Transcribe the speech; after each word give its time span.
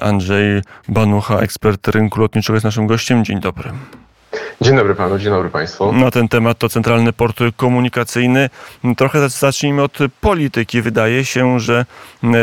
Andrzej 0.00 0.62
Banucha, 0.88 1.38
ekspert 1.38 1.88
rynku 1.88 2.20
lotniczego, 2.20 2.56
jest 2.56 2.64
naszym 2.64 2.86
gościem. 2.86 3.24
Dzień 3.24 3.40
dobry. 3.40 3.70
Dzień 4.60 4.76
dobry 4.76 4.94
panu, 4.94 5.18
dzień 5.18 5.30
dobry 5.30 5.50
państwu. 5.50 5.92
Na 5.92 6.10
ten 6.10 6.28
temat 6.28 6.58
to 6.58 6.68
Centralny 6.68 7.12
Port 7.12 7.40
Komunikacyjny. 7.56 8.50
Trochę 8.96 9.28
zacznijmy 9.28 9.82
od 9.82 9.98
polityki. 10.20 10.82
Wydaje 10.82 11.24
się, 11.24 11.60
że 11.60 11.86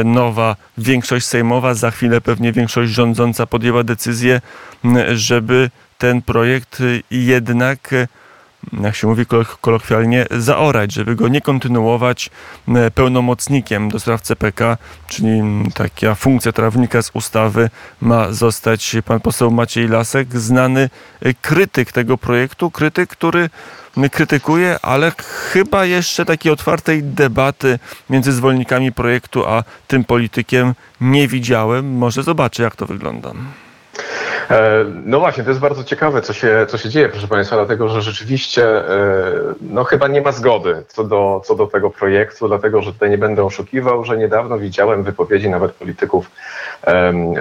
nowa 0.05 0.55
większość 0.77 1.25
sejmowa, 1.25 1.73
za 1.73 1.91
chwilę 1.91 2.21
pewnie 2.21 2.51
większość 2.51 2.91
rządząca 2.91 3.45
podjęła 3.45 3.83
decyzję, 3.83 4.41
żeby 5.13 5.69
ten 5.97 6.21
projekt 6.21 6.77
jednak 7.11 7.89
jak 8.81 8.95
się 8.95 9.07
mówi 9.07 9.25
kolokwialnie, 9.61 10.25
zaorać, 10.31 10.93
żeby 10.93 11.15
go 11.15 11.27
nie 11.27 11.41
kontynuować 11.41 12.29
e, 12.67 12.91
pełnomocnikiem 12.91 13.89
do 13.89 13.99
spraw 13.99 14.21
CPK, 14.21 14.77
czyli 15.07 15.41
taka 15.73 16.15
funkcja 16.15 16.51
trawnika 16.51 17.01
z 17.01 17.11
ustawy 17.13 17.69
ma 18.01 18.31
zostać 18.31 18.95
pan 19.05 19.19
poseł 19.19 19.51
Maciej 19.51 19.87
Lasek, 19.87 20.39
znany 20.39 20.89
e, 21.21 21.33
krytyk 21.33 21.91
tego 21.91 22.17
projektu, 22.17 22.71
krytyk, 22.71 23.09
który 23.09 23.49
krytykuje, 24.11 24.79
ale 24.81 25.11
chyba 25.51 25.85
jeszcze 25.85 26.25
takiej 26.25 26.51
otwartej 26.51 27.03
debaty 27.03 27.79
między 28.09 28.31
zwolennikami 28.31 28.91
projektu 28.91 29.47
a 29.47 29.63
tym 29.87 30.03
politykiem 30.03 30.73
nie 31.01 31.27
widziałem. 31.27 31.97
Może 31.97 32.23
zobaczę, 32.23 32.63
jak 32.63 32.75
to 32.75 32.85
wygląda. 32.85 33.33
E, 34.49 34.85
no 35.05 35.19
właśnie, 35.19 35.43
to 35.43 35.49
jest 35.49 35.59
bardzo 35.59 35.83
ciekawe, 35.83 36.21
co 36.21 36.33
się, 36.33 36.65
co 36.69 36.77
się 36.77 36.89
dzieje, 36.89 37.09
proszę 37.09 37.27
Państwa, 37.27 37.55
dlatego 37.55 37.89
że 37.89 38.01
rzeczywiście 38.01 38.89
e, 38.89 39.31
no 39.61 39.83
chyba 39.83 40.07
nie 40.07 40.21
ma 40.21 40.31
zgody 40.31 40.83
co 40.87 41.03
do, 41.03 41.41
co 41.45 41.55
do 41.55 41.67
tego 41.67 41.89
projektu, 41.89 42.47
dlatego 42.47 42.81
że 42.81 42.93
tutaj 42.93 43.09
nie 43.09 43.17
będę 43.17 43.43
oszukiwał, 43.43 44.05
że 44.05 44.17
niedawno 44.17 44.59
widziałem 44.59 45.03
wypowiedzi 45.03 45.49
nawet 45.49 45.71
polityków 45.71 46.31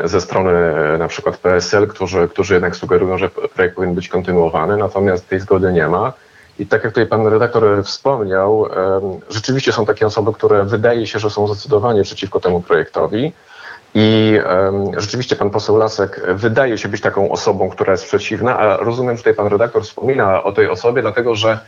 ze 0.05 0.21
strony 0.21 0.53
na 0.98 1.09
przykład 1.09 1.37
PSL, 1.37 1.89
którzy, 1.89 2.29
którzy 2.29 2.55
jednak 2.55 2.77
sugerują, 2.77 3.19
że 3.19 3.29
projekt 3.29 3.75
powinien 3.75 3.95
być 3.95 4.09
kontynuowany, 4.09 4.77
natomiast 4.77 5.28
tej 5.28 5.41
zgody 5.41 5.72
nie 5.72 5.89
ma. 5.89 6.12
I 6.59 6.67
tak 6.67 6.84
jak 6.84 6.93
tutaj 6.93 7.06
pan 7.06 7.27
redaktor 7.27 7.84
wspomniał, 7.84 8.69
rzeczywiście 9.31 9.72
są 9.72 9.87
takie 9.87 10.06
osoby, 10.06 10.33
które 10.33 10.65
wydaje 10.65 11.06
się, 11.06 11.19
że 11.19 11.31
są 11.31 11.47
zdecydowanie 11.47 12.03
przeciwko 12.03 12.41
temu 12.41 12.61
projektowi. 12.61 13.33
I 13.94 14.39
um, 14.64 15.00
rzeczywiście 15.00 15.36
pan 15.36 15.50
poseł 15.50 15.77
Lasek 15.77 16.20
wydaje 16.34 16.78
się 16.78 16.89
być 16.89 17.00
taką 17.00 17.31
osobą, 17.31 17.70
która 17.70 17.92
jest 17.92 18.05
przeciwna, 18.05 18.58
a 18.58 18.77
rozumiem, 18.77 19.17
że 19.17 19.19
tutaj 19.19 19.34
pan 19.34 19.47
redaktor 19.47 19.83
wspomina 19.83 20.42
o 20.42 20.53
tej 20.53 20.69
osobie, 20.69 21.03
dlatego 21.03 21.34
że 21.34 21.58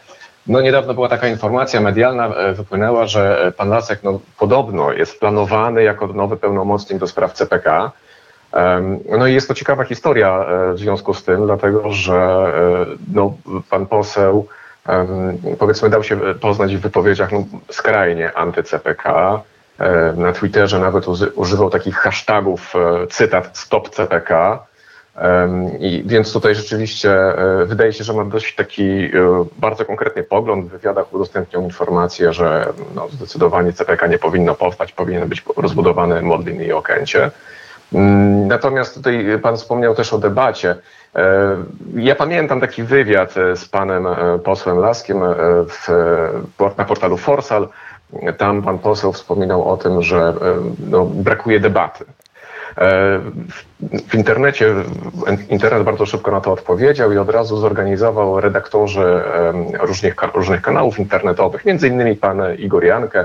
no 0.47 0.61
niedawno 0.61 0.95
była 0.95 1.09
taka 1.09 1.29
informacja 1.29 1.81
medialna, 1.81 2.27
e, 2.27 2.53
wypłynęła, 2.53 3.07
że 3.07 3.53
pan 3.57 3.69
Lasek 3.69 4.03
no, 4.03 4.21
podobno 4.39 4.93
jest 4.93 5.21
planowany 5.21 5.83
jako 5.83 6.07
nowy 6.07 6.37
pełnomocnik 6.37 6.99
do 6.99 7.07
spraw 7.07 7.33
CPK. 7.33 7.93
No 9.19 9.27
i 9.27 9.35
jest 9.35 9.49
to 9.49 9.55
ciekawa 9.55 9.85
historia 9.85 10.45
e, 10.45 10.73
w 10.73 10.79
związku 10.79 11.15
z 11.15 11.25
tym, 11.25 11.47
dlatego 11.47 11.93
że 11.93 12.17
e, 12.17 12.87
no, 13.15 13.35
pan 13.71 13.87
poseł 13.87 14.47
powiedzmy 15.59 15.91
dał 15.91 16.05
się 16.05 16.21
poznać 16.41 16.77
w 16.77 16.81
wypowiedziach 16.81 17.33
no, 17.33 17.45
skrajnie 17.71 18.33
anty-CPK. 18.35 19.39
E, 19.81 20.13
na 20.17 20.33
Twitterze 20.33 20.79
nawet 20.79 21.05
używał 21.35 21.71
takich 21.71 21.97
hashtagów, 21.97 22.73
e, 22.75 23.07
cytat 23.07 23.59
stop 23.59 23.89
CPK. 23.89 24.59
I 25.81 26.03
więc 26.07 26.33
tutaj 26.33 26.55
rzeczywiście 26.55 27.13
e, 27.13 27.67
wydaje 27.67 27.93
się, 27.93 28.05
że 28.05 28.13
ma 28.13 28.25
dość 28.25 28.55
taki 28.55 29.11
bardzo 29.59 29.85
konkretny 29.85 30.23
pogląd. 30.23 30.67
W 30.67 30.69
wywiadach 30.69 31.15
udostępniał 31.15 31.63
informację, 31.63 32.33
że 32.33 32.73
no, 32.95 33.09
zdecydowanie 33.09 33.73
CPK 33.73 34.07
nie 34.07 34.19
powinno 34.19 34.55
powstać, 34.55 34.93
powinien 34.93 35.29
być 35.29 35.45
rozbudowany 35.57 36.23
Modlin 36.23 36.63
i 36.63 36.73
Okęcie. 36.73 37.31
Mm, 37.93 38.49
natomiast 38.49 38.95
tutaj 38.95 39.39
pan 39.43 39.57
wspomniał 39.57 39.95
też 39.95 40.13
o 40.13 40.19
debacie. 40.19 40.77
Ja 41.95 42.15
pamiętam 42.15 42.61
taki 42.61 42.83
wywiad 42.83 43.35
z 43.55 43.69
panem 43.69 44.07
posłem 44.45 44.79
Laskiem 44.79 45.21
w, 45.69 45.89
na 46.79 46.85
portalu 46.85 47.17
Forsal, 47.17 47.69
tam 48.39 48.63
pan 48.63 48.79
poseł 48.79 49.13
wspominał 49.13 49.71
o 49.71 49.77
tym, 49.77 50.03
że 50.03 50.19
e, 50.19 50.35
no, 50.91 51.05
brakuje 51.05 51.61
debaty. 51.61 52.05
E, 52.79 53.21
w 54.09 54.15
internecie, 54.15 54.75
internet 55.49 55.83
bardzo 55.83 56.07
szybko 56.07 56.31
na 56.31 56.41
to 56.41 56.53
odpowiedział 56.53 57.13
i 57.13 57.19
od 57.19 57.31
razu 57.31 57.57
zorganizował 57.57 58.41
redaktorzy 58.41 59.23
różnych, 59.81 60.15
różnych 60.35 60.63
kanałów 60.63 60.99
internetowych, 60.99 61.65
między 61.65 61.89
innymi 61.89 62.17
pan 62.17 62.43
Igor 62.59 62.85
Jankę, 62.85 63.25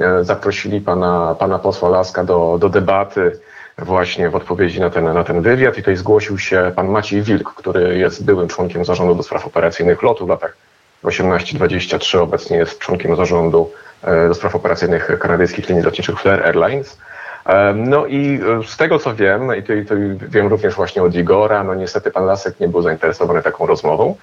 e, 0.00 0.24
zaprosili 0.24 0.80
pana, 0.80 1.36
pana 1.38 1.58
posła 1.58 1.88
Laska 1.88 2.24
do, 2.24 2.56
do 2.60 2.68
debaty 2.68 3.40
właśnie 3.78 4.30
w 4.30 4.36
odpowiedzi 4.36 4.80
na 4.80 4.90
ten, 4.90 5.04
na 5.04 5.24
ten 5.24 5.42
wywiad. 5.42 5.74
I 5.74 5.80
tutaj 5.80 5.96
zgłosił 5.96 6.38
się 6.38 6.72
pan 6.76 6.88
Maciej 6.88 7.22
Wilk, 7.22 7.54
który 7.54 7.98
jest 7.98 8.24
byłym 8.24 8.48
członkiem 8.48 8.84
zarządu 8.84 9.14
do 9.14 9.22
spraw 9.22 9.46
operacyjnych 9.46 10.02
lotu 10.02 10.26
w 10.26 10.28
latach 10.28 10.56
18-23, 11.04 12.18
obecnie 12.18 12.56
jest 12.56 12.78
członkiem 12.78 13.16
zarządu 13.16 13.70
E, 13.70 13.91
do 14.28 14.34
spraw 14.34 14.54
operacyjnych 14.54 15.18
kanadyjskich 15.18 15.68
linii 15.68 15.84
lotniczych 15.84 16.20
Flair 16.20 16.46
Airlines. 16.46 16.98
E, 17.46 17.74
no 17.74 18.06
i 18.06 18.40
e, 18.60 18.64
z 18.66 18.76
tego 18.76 18.98
co 18.98 19.14
wiem, 19.14 19.56
i 19.56 19.62
to, 19.62 19.72
to 19.88 19.94
wiem 20.28 20.46
również 20.46 20.74
właśnie 20.74 21.02
od 21.02 21.14
Igora, 21.14 21.64
no 21.64 21.74
niestety 21.74 22.10
pan 22.10 22.26
Lasek 22.26 22.60
nie 22.60 22.68
był 22.68 22.82
zainteresowany 22.82 23.42
taką 23.42 23.66
rozmową. 23.66 24.16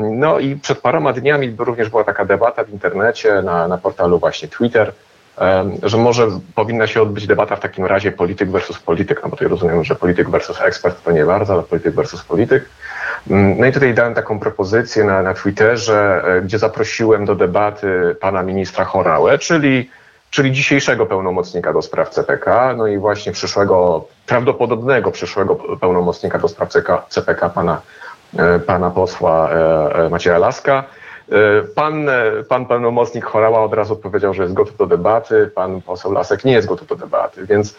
No 0.00 0.38
i 0.38 0.56
przed 0.56 0.80
paroma 0.80 1.12
dniami 1.12 1.56
również 1.58 1.88
była 1.88 2.04
taka 2.04 2.24
debata 2.24 2.64
w 2.64 2.70
internecie, 2.70 3.42
na, 3.42 3.68
na 3.68 3.78
portalu 3.78 4.18
właśnie 4.18 4.48
Twitter, 4.48 4.92
że 5.82 5.96
może 5.96 6.28
powinna 6.54 6.86
się 6.86 7.02
odbyć 7.02 7.26
debata 7.26 7.56
w 7.56 7.60
takim 7.60 7.86
razie 7.86 8.12
polityk 8.12 8.50
versus 8.50 8.78
polityk, 8.78 9.20
no 9.22 9.28
bo 9.28 9.36
tutaj 9.36 9.48
rozumiem, 9.48 9.84
że 9.84 9.94
polityk 9.94 10.30
versus 10.30 10.60
ekspert 10.60 11.02
to 11.04 11.12
nie 11.12 11.24
bardzo, 11.24 11.52
ale 11.52 11.62
polityk 11.62 11.94
versus 11.94 12.22
polityk. 12.22 12.64
Mm, 13.30 13.58
no 13.58 13.66
i 13.66 13.72
tutaj 13.72 13.94
dałem 13.94 14.14
taką 14.14 14.38
propozycję 14.38 15.04
na, 15.04 15.22
na 15.22 15.34
Twitterze, 15.34 16.22
e, 16.24 16.42
gdzie 16.42 16.58
zaprosiłem 16.58 17.24
do 17.24 17.34
debaty 17.34 18.16
pana 18.20 18.42
ministra 18.42 18.84
Chorałę, 18.84 19.38
czyli, 19.38 19.90
czyli 20.30 20.52
dzisiejszego 20.52 21.06
pełnomocnika 21.06 21.72
do 21.72 21.82
spraw 21.82 22.10
CPK, 22.10 22.74
no 22.76 22.86
i 22.86 22.98
właśnie 22.98 23.32
przyszłego, 23.32 24.04
prawdopodobnego 24.26 25.10
przyszłego 25.10 25.56
pełnomocnika 25.80 26.38
do 26.38 26.48
spraw 26.48 26.68
CPK, 27.08 27.48
pana, 27.48 27.80
e, 28.38 28.58
pana 28.58 28.90
posła 28.90 29.50
e, 29.50 30.08
Macieja 30.10 30.38
Laska. 30.38 30.84
Pan, 31.74 32.10
pan 32.48 32.66
pełnomocnik 32.66 33.24
Chorała 33.24 33.64
od 33.64 33.74
razu 33.74 33.96
powiedział, 33.96 34.34
że 34.34 34.42
jest 34.42 34.54
gotów 34.54 34.76
do 34.76 34.86
debaty, 34.86 35.50
pan 35.54 35.82
poseł 35.82 36.12
Lasek 36.12 36.44
nie 36.44 36.52
jest 36.52 36.68
gotów 36.68 36.88
do 36.88 36.96
debaty, 36.96 37.46
więc, 37.46 37.76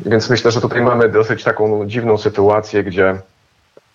więc 0.00 0.30
myślę, 0.30 0.50
że 0.50 0.60
tutaj 0.60 0.82
mamy 0.82 1.08
dosyć 1.08 1.44
taką 1.44 1.86
dziwną 1.86 2.18
sytuację, 2.18 2.84
gdzie 2.84 3.18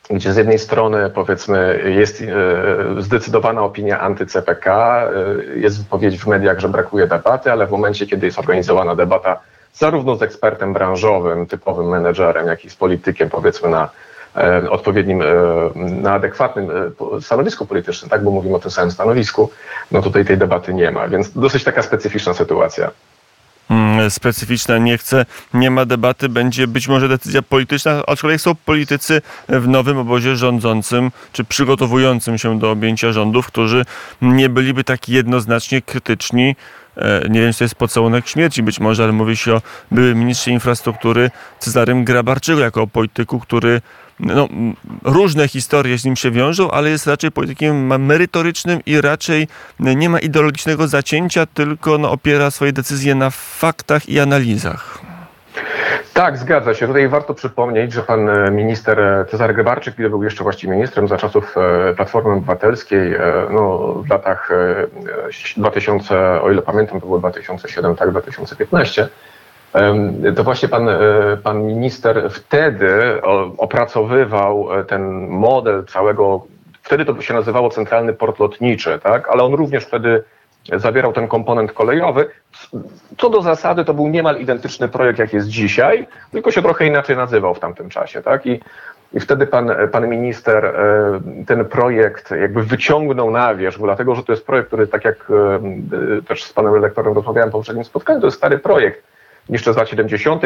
gdzie 0.09 0.33
z 0.33 0.37
jednej 0.37 0.59
strony 0.59 1.09
powiedzmy 1.09 1.83
jest 1.85 2.21
e, 2.21 3.01
zdecydowana 3.01 3.63
opinia 3.63 3.99
anty-CPK, 3.99 4.67
e, 4.67 5.09
jest 5.55 5.83
wypowiedź 5.83 6.17
w 6.17 6.27
mediach, 6.27 6.59
że 6.59 6.69
brakuje 6.69 7.07
debaty, 7.07 7.51
ale 7.51 7.67
w 7.67 7.71
momencie, 7.71 8.07
kiedy 8.07 8.25
jest 8.25 8.39
organizowana 8.39 8.95
debata 8.95 9.39
zarówno 9.73 10.15
z 10.15 10.21
ekspertem 10.21 10.73
branżowym, 10.73 11.45
typowym 11.47 11.87
menedżerem, 11.87 12.47
jak 12.47 12.65
i 12.65 12.69
z 12.69 12.75
politykiem 12.75 13.29
powiedzmy 13.29 13.69
na 13.69 13.83
e, 13.83 13.89
odpowiednim, 14.69 15.23
na 15.75 16.13
adekwatnym 16.13 16.69
stanowisku 17.21 17.65
politycznym, 17.65 18.09
tak, 18.09 18.23
bo 18.23 18.31
mówimy 18.31 18.55
o 18.55 18.59
tym 18.59 18.71
samym 18.71 18.91
stanowisku, 18.91 19.49
no 19.91 20.01
tutaj 20.01 20.25
tej 20.25 20.37
debaty 20.37 20.73
nie 20.73 20.91
ma, 20.91 21.07
więc 21.07 21.31
dosyć 21.33 21.63
taka 21.63 21.81
specyficzna 21.81 22.33
sytuacja. 22.33 22.91
Mm, 23.71 24.09
specyficzna, 24.09 24.77
nie 24.77 24.97
chce, 24.97 25.25
nie 25.53 25.71
ma 25.71 25.85
debaty, 25.85 26.29
będzie 26.29 26.67
być 26.67 26.87
może 26.87 27.07
decyzja 27.07 27.41
polityczna, 27.41 28.03
aczkolwiek 28.07 28.41
są 28.41 28.55
politycy 28.55 29.21
w 29.49 29.67
nowym 29.67 29.97
obozie 29.97 30.35
rządzącym, 30.35 31.11
czy 31.31 31.43
przygotowującym 31.43 32.37
się 32.37 32.59
do 32.59 32.71
objęcia 32.71 33.11
rządów, 33.11 33.47
którzy 33.47 33.85
nie 34.21 34.49
byliby 34.49 34.83
tak 34.83 35.09
jednoznacznie 35.09 35.81
krytyczni 35.81 36.55
e, 36.97 37.29
nie 37.29 37.41
wiem, 37.41 37.53
czy 37.53 37.59
to 37.59 37.63
jest 37.63 37.75
pocałunek 37.75 38.27
śmierci 38.27 38.63
być 38.63 38.79
może, 38.79 39.03
ale 39.03 39.11
mówi 39.11 39.37
się 39.37 39.53
o 39.53 39.61
byłym 39.91 40.19
ministrze 40.19 40.51
infrastruktury 40.51 41.31
Cezarym 41.59 42.05
Grabarczyku 42.05 42.59
jako 42.59 42.81
o 42.81 42.87
polityku, 42.87 43.39
który 43.39 43.81
no, 44.21 44.47
różne 45.03 45.47
historie 45.47 45.97
z 45.97 46.05
nim 46.05 46.15
się 46.15 46.31
wiążą, 46.31 46.71
ale 46.71 46.89
jest 46.89 47.07
raczej 47.07 47.31
politykiem 47.31 48.05
merytorycznym 48.05 48.79
i 48.85 49.01
raczej 49.01 49.47
nie 49.79 50.09
ma 50.09 50.19
ideologicznego 50.19 50.87
zacięcia, 50.87 51.45
tylko 51.45 51.97
no, 51.97 52.11
opiera 52.11 52.51
swoje 52.51 52.73
decyzje 52.73 53.15
na 53.15 53.29
faktach 53.29 54.09
i 54.09 54.19
analizach. 54.19 55.01
Tak, 56.13 56.37
zgadza 56.37 56.73
się. 56.73 56.87
Tutaj 56.87 57.07
warto 57.07 57.33
przypomnieć, 57.33 57.93
że 57.93 58.03
pan 58.03 58.29
e, 58.29 58.51
minister 58.51 58.99
e, 58.99 59.25
Cezary 59.25 59.53
Grybarczyk, 59.53 59.95
kiedy 59.95 60.09
był 60.09 60.23
jeszcze 60.23 60.43
właściwie 60.43 60.73
ministrem 60.73 61.07
za 61.07 61.17
czasów 61.17 61.55
e, 61.57 61.93
Platformy 61.93 62.33
Obywatelskiej, 62.33 63.15
no, 63.49 63.77
w 63.93 64.09
latach 64.09 64.49
2000, 65.57 66.41
o 66.41 66.51
ile 66.51 66.61
pamiętam, 66.61 67.01
to 67.01 67.05
było 67.05 67.19
2007, 67.19 67.95
tak, 67.95 68.11
2015, 68.11 69.09
to 70.35 70.43
właśnie 70.43 70.69
pan, 70.69 70.89
e, 70.89 70.97
pan 71.43 71.63
minister 71.63 72.31
wtedy 72.31 73.21
opracowywał 73.57 74.79
e, 74.79 74.83
ten 74.83 75.27
model 75.27 75.85
całego, 75.85 76.45
wtedy 76.81 77.05
to 77.05 77.21
się 77.21 77.33
nazywało 77.33 77.69
Centralny 77.69 78.13
Port 78.13 78.39
Lotniczy, 78.39 78.99
tak? 79.03 79.29
ale 79.29 79.43
on 79.43 79.53
również 79.53 79.85
wtedy 79.85 80.23
zawierał 80.75 81.13
ten 81.13 81.27
komponent 81.27 81.71
kolejowy. 81.71 82.29
Co 83.17 83.29
do 83.29 83.41
zasady 83.41 83.85
to 83.85 83.93
był 83.93 84.07
niemal 84.07 84.39
identyczny 84.39 84.87
projekt, 84.87 85.19
jak 85.19 85.33
jest 85.33 85.47
dzisiaj, 85.47 86.07
tylko 86.31 86.51
się 86.51 86.61
trochę 86.61 86.87
inaczej 86.87 87.17
nazywał 87.17 87.53
w 87.53 87.59
tamtym 87.59 87.89
czasie. 87.89 88.21
Tak? 88.21 88.45
I, 88.45 88.59
i 89.13 89.19
wtedy 89.19 89.47
pan, 89.47 89.71
pan 89.91 90.09
minister 90.09 90.65
e, 90.65 91.21
ten 91.47 91.65
projekt 91.65 92.31
jakby 92.31 92.63
wyciągnął 92.63 93.31
na 93.31 93.55
wierzch, 93.55 93.79
dlatego 93.79 94.15
że 94.15 94.23
to 94.23 94.31
jest 94.31 94.45
projekt, 94.45 94.67
który 94.67 94.87
tak 94.87 95.05
jak 95.05 95.31
też 96.27 96.43
z 96.43 96.53
panem 96.53 96.73
redaktorem 96.73 97.13
rozmawiałem 97.13 97.51
po 97.51 97.57
poprzednim 97.57 97.85
spotkaniu, 97.85 98.19
to 98.19 98.27
jest 98.27 98.37
stary 98.37 98.59
projekt 98.59 99.10
jeszcze 99.51 99.73
z 99.73 99.77
lat 99.77 99.89
70. 99.89 100.43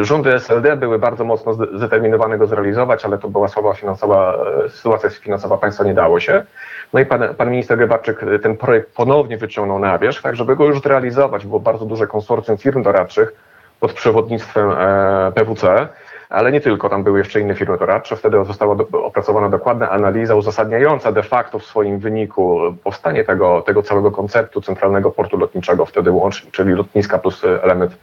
Rządy 0.00 0.34
SLD 0.34 0.76
były 0.76 0.98
bardzo 0.98 1.24
mocno 1.24 1.54
zdeterminowane 1.54 2.38
go 2.38 2.46
zrealizować, 2.46 3.04
ale 3.04 3.18
to 3.18 3.28
była 3.28 3.48
słaba 3.48 3.74
finansowa, 3.74 4.38
sytuacja 4.68 5.10
finansowa 5.10 5.56
państwa 5.58 5.84
nie 5.84 5.94
dało 5.94 6.20
się. 6.20 6.44
No 6.92 7.00
i 7.00 7.06
pan, 7.06 7.34
pan 7.34 7.50
minister 7.50 7.78
Gebarczyk 7.78 8.20
ten 8.42 8.56
projekt 8.56 8.94
ponownie 8.94 9.38
wyciągnął 9.38 9.78
na 9.78 9.98
wierzch, 9.98 10.22
tak 10.22 10.36
żeby 10.36 10.56
go 10.56 10.64
już 10.64 10.80
zrealizować. 10.80 11.46
Było 11.46 11.60
bardzo 11.60 11.86
duże 11.86 12.06
konsorcjum 12.06 12.58
firm 12.58 12.82
doradczych 12.82 13.32
pod 13.80 13.92
przewodnictwem 13.92 14.70
e, 14.70 15.32
PWC 15.34 15.88
ale 16.28 16.52
nie 16.52 16.60
tylko, 16.60 16.88
tam 16.88 17.04
były 17.04 17.18
jeszcze 17.18 17.40
inne 17.40 17.54
firmy 17.54 17.78
doradcze. 17.78 18.16
Wtedy 18.16 18.44
została 18.44 18.74
do, 18.74 18.86
opracowana 19.04 19.48
dokładna 19.48 19.90
analiza 19.90 20.34
uzasadniająca 20.34 21.12
de 21.12 21.22
facto 21.22 21.58
w 21.58 21.64
swoim 21.64 21.98
wyniku 21.98 22.60
powstanie 22.84 23.24
tego, 23.24 23.62
tego 23.62 23.82
całego 23.82 24.10
konceptu 24.10 24.60
centralnego 24.60 25.10
portu 25.10 25.38
lotniczego, 25.38 25.86
wtedy 25.86 26.10
łącznie, 26.10 26.50
czyli 26.50 26.72
lotniska 26.72 27.18
plus 27.18 27.44
element 27.44 27.96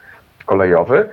kolejowy. 0.45 1.09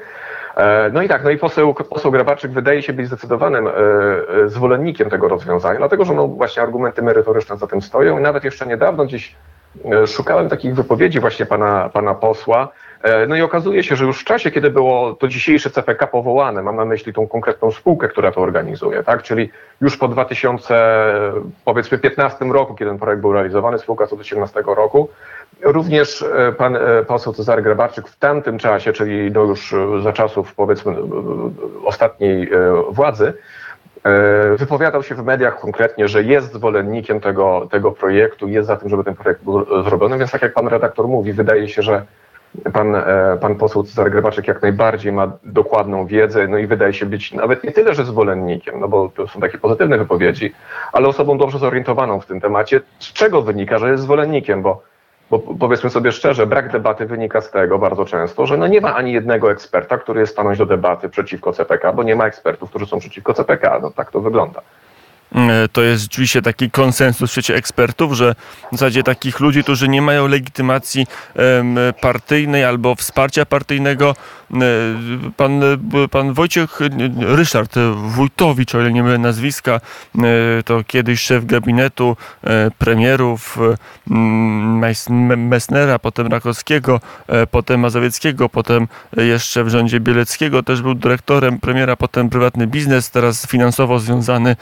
E, 0.56 0.90
no 0.92 1.02
i 1.02 1.08
tak, 1.08 1.24
no 1.24 1.30
i 1.30 1.38
poseł, 1.38 1.74
poseł 1.74 2.10
Grabarczyk 2.10 2.52
wydaje 2.52 2.82
się 2.82 2.92
być 2.92 3.06
zdecydowanym 3.06 3.66
e, 3.66 3.70
e, 3.70 4.48
zwolennikiem 4.48 5.10
tego 5.10 5.28
rozwiązania, 5.28 5.78
dlatego 5.78 6.04
że 6.04 6.14
no 6.14 6.28
właśnie 6.28 6.62
argumenty 6.62 7.02
merytoryczne 7.02 7.56
za 7.56 7.66
tym 7.66 7.82
stoją 7.82 8.18
i 8.18 8.22
nawet 8.22 8.44
jeszcze 8.44 8.66
niedawno 8.66 9.04
gdzieś 9.04 9.36
szukałem 10.06 10.48
takich 10.48 10.74
wypowiedzi 10.74 11.20
właśnie 11.20 11.46
pana, 11.46 11.88
pana 11.92 12.14
posła, 12.14 12.68
E, 12.68 12.89
no 13.29 13.37
i 13.37 13.43
okazuje 13.43 13.82
się, 13.82 13.97
że 13.97 14.05
już 14.05 14.20
w 14.20 14.25
czasie, 14.25 14.50
kiedy 14.50 14.70
było 14.70 15.14
to 15.14 15.29
dzisiejsze 15.29 15.70
CPK 15.70 16.06
powołane, 16.06 16.62
mam 16.62 16.76
na 16.76 16.85
myśli 16.85 17.12
tą 17.12 17.29
konkretną 17.29 17.70
spółkę, 17.70 18.08
która 18.08 18.32
to 18.32 18.41
organizuje, 18.41 19.02
tak? 19.02 19.23
czyli 19.23 19.50
już 19.81 19.97
po 19.97 20.08
2015 20.08 22.44
roku, 22.44 22.75
kiedy 22.75 22.91
ten 22.91 22.99
projekt 22.99 23.20
był 23.20 23.32
realizowany, 23.32 23.79
spółka 23.79 24.06
co 24.06 24.11
do 24.11 24.17
2017 24.17 24.62
roku, 24.76 25.08
również 25.62 26.23
e, 26.23 26.52
pan 26.52 26.76
e, 26.76 26.81
poseł 27.06 27.32
Cezary 27.32 27.62
Grabarczyk 27.62 28.08
w 28.08 28.19
tamtym 28.19 28.58
czasie, 28.58 28.93
czyli 28.93 29.31
no 29.31 29.43
już 29.43 29.75
za 30.03 30.12
czasów 30.12 30.55
powiedzmy 30.55 30.94
ostatniej 31.85 32.50
władzy, 32.91 33.32
wypowiadał 34.56 35.03
się 35.03 35.14
w 35.14 35.25
mediach 35.25 35.61
konkretnie, 35.61 36.08
że 36.08 36.23
jest 36.23 36.53
zwolennikiem 36.53 37.20
tego, 37.20 37.69
tego 37.70 37.93
projektu, 37.93 38.49
jest 38.49 38.69
za 38.69 38.76
tym, 38.76 38.88
żeby 38.88 39.05
ten 39.05 39.14
projekt 39.14 39.44
był 39.44 39.85
zrobiony, 39.85 40.19
więc 40.19 40.31
tak 40.31 40.43
jak 40.43 40.55
pan 40.55 40.69
redaktor 40.69 41.08
mówi, 41.08 41.32
wydaje 41.32 41.69
się, 41.69 41.82
że 41.82 42.06
Pan, 42.73 42.94
e, 42.94 43.38
pan 43.41 43.55
poseł 43.55 43.82
Cezary 43.82 44.11
Grybaczek 44.11 44.49
jak 44.49 44.62
najbardziej 44.62 45.12
ma 45.12 45.32
dokładną 45.44 46.06
wiedzę, 46.06 46.49
no 46.49 46.58
i 46.58 46.67
wydaje 46.67 46.93
się 46.93 47.06
być 47.06 47.32
nawet 47.32 47.64
nie 47.64 47.73
tyle, 47.73 47.94
że 47.94 48.05
zwolennikiem, 48.05 48.81
no 48.81 48.88
bo 48.88 49.08
to 49.08 49.29
są 49.29 49.41
takie 49.41 49.58
pozytywne 49.58 49.99
wypowiedzi, 49.99 50.55
ale 50.93 51.08
osobą 51.08 51.38
dobrze 51.38 51.58
zorientowaną 51.58 52.20
w 52.20 52.26
tym 52.26 52.41
temacie. 52.41 52.81
Z 52.99 53.12
czego 53.12 53.43
wynika, 53.43 53.79
że 53.79 53.91
jest 53.91 54.02
zwolennikiem? 54.02 54.62
Bo, 54.62 54.82
bo 55.31 55.38
powiedzmy 55.38 55.91
sobie 55.91 56.12
szczerze, 56.12 56.47
brak 56.47 56.73
debaty 56.73 57.06
wynika 57.06 57.41
z 57.41 57.50
tego 57.50 57.79
bardzo 57.79 58.05
często, 58.05 58.47
że 58.47 58.56
no 58.56 58.67
nie 58.67 58.81
ma 58.81 58.94
ani 58.94 59.12
jednego 59.12 59.53
eksperta, 59.53 59.99
który 59.99 60.20
jest 60.20 60.32
stanąć 60.32 60.58
do 60.58 60.67
debaty 60.67 61.08
przeciwko 61.08 61.53
CPK, 61.53 61.93
bo 61.93 62.03
nie 62.03 62.17
ma 62.17 62.26
ekspertów, 62.26 62.70
którzy 62.70 62.87
są 62.87 62.99
przeciwko 62.99 63.35
CPK. 63.35 63.79
No 63.82 63.91
tak 63.91 64.11
to 64.11 64.20
wygląda. 64.20 64.61
E, 65.35 65.69
to 65.69 65.82
jest 65.82 66.03
rzeczywiście 66.03 66.43
taki 66.43 66.71
konsensus 66.71 67.31
w 67.31 67.32
świecie 67.32 67.55
ekspertów, 67.55 68.12
że 68.12 68.35
w 68.73 68.77
zasadzie 68.77 69.03
takich 69.03 69.41
ludzi, 69.41 69.62
którzy 69.62 69.88
nie 69.88 70.03
mają 70.03 70.29
legitymacji 70.29 71.06
partyjnej 72.00 72.65
albo 72.65 72.94
wsparcia 72.94 73.47
partyjnego, 73.47 74.17
e, 74.55 74.56
pan, 75.37 75.61
pan 76.11 76.32
Wojciech 76.32 76.79
Ryszard 77.21 77.75
Wójtowicz, 77.94 78.75
o 78.75 78.81
ile 78.81 78.93
nie 78.93 79.03
mylę 79.03 79.19
nazwiska, 79.19 79.73
e, 80.19 80.21
to 80.65 80.85
kiedyś 80.85 81.21
szef 81.21 81.47
gabinetu 81.47 82.17
premierów 82.79 83.59
Messnera, 85.37 85.99
potem 85.99 86.27
Rakowskiego, 86.27 87.00
potem 87.50 87.81
Mazowieckiego, 87.81 88.49
potem 88.49 88.88
jeszcze 89.17 89.65
w 89.65 89.69
rządzie 89.69 90.00
Bieleckiego 90.00 90.62
też 90.62 90.82
był 90.82 90.94
dyrektorem 90.94 91.61
premiera, 91.61 91.97
potem 91.97 92.31
prywatny 92.31 92.67
biznes, 92.67 93.11
teraz 93.11 93.47
finansowo 93.47 93.99
związany, 93.99 94.56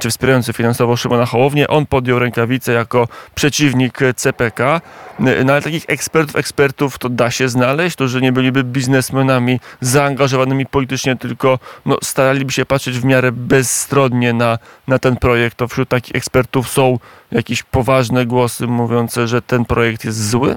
czy 0.00 0.10
wspierający 0.14 0.52
finansowo 0.52 0.96
Szymona 0.96 1.26
Hołownię. 1.26 1.68
On 1.68 1.86
podjął 1.86 2.18
rękawice 2.18 2.72
jako 2.72 3.08
przeciwnik 3.34 3.98
CPK. 4.16 4.80
No 5.18 5.52
ale 5.52 5.62
takich 5.62 5.84
ekspertów, 5.88 6.36
ekspertów 6.36 6.98
to 6.98 7.08
da 7.08 7.30
się 7.30 7.48
znaleźć, 7.48 7.98
że 7.98 8.20
nie 8.20 8.32
byliby 8.32 8.64
biznesmenami 8.64 9.60
zaangażowanymi 9.80 10.66
politycznie, 10.66 11.16
tylko 11.16 11.58
no, 11.86 11.96
staraliby 12.02 12.52
się 12.52 12.66
patrzeć 12.66 12.98
w 12.98 13.04
miarę 13.04 13.32
bezstronnie 13.32 14.32
na, 14.32 14.58
na 14.88 14.98
ten 14.98 15.16
projekt. 15.16 15.56
To 15.56 15.68
wśród 15.68 15.88
takich 15.88 16.16
ekspertów 16.16 16.68
są 16.68 16.98
jakieś 17.32 17.62
poważne 17.62 18.26
głosy 18.26 18.66
mówiące, 18.66 19.28
że 19.28 19.42
ten 19.42 19.64
projekt 19.64 20.04
jest 20.04 20.30
zły? 20.30 20.56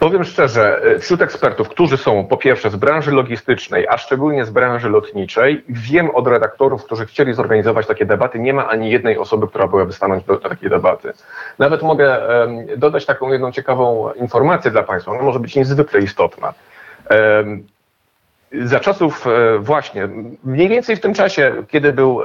Powiem 0.00 0.24
szczerze, 0.24 0.82
e, 0.82 0.98
wśród 0.98 1.22
ekspertów, 1.22 1.68
którzy 1.68 1.96
są 1.96 2.26
po 2.26 2.36
pierwsze 2.36 2.70
z 2.70 2.76
branży 2.76 3.10
logistycznej, 3.12 3.88
a 3.88 3.98
szczególnie 3.98 4.44
z 4.44 4.50
branży 4.50 4.88
lotniczej, 4.88 5.64
wiem 5.68 6.10
od 6.10 6.26
redaktorów, 6.26 6.84
którzy 6.84 7.06
chcieli 7.06 7.34
zorganizować 7.34 7.86
takie 7.86 8.06
debaty, 8.06 8.38
nie 8.38 8.54
ma 8.54 8.68
ani 8.68 8.90
jednej 8.90 9.18
osoby, 9.18 9.48
która 9.48 9.66
byłaby 9.66 9.92
stanąć 9.92 10.24
do 10.24 10.36
takiej 10.36 10.70
debaty. 10.70 11.12
Nawet 11.58 11.82
mogę 11.82 12.20
dodać 12.76 13.06
taką 13.06 13.32
jedną 13.32 13.52
ciekawą 13.52 14.12
informację 14.12 14.70
dla 14.70 14.82
Państwa, 14.82 15.12
ona 15.12 15.22
może 15.22 15.40
być 15.40 15.56
niezwykle 15.56 16.00
istotna. 16.00 16.54
Za 18.52 18.80
czasów 18.80 19.26
e, 19.26 19.58
właśnie, 19.58 20.08
mniej 20.44 20.68
więcej 20.68 20.96
w 20.96 21.00
tym 21.00 21.14
czasie, 21.14 21.52
kiedy 21.68 21.92
był 21.92 22.20